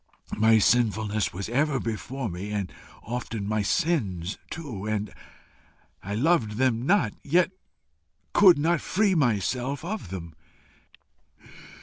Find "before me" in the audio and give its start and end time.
1.79-2.49